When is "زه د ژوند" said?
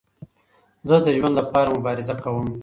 0.87-1.33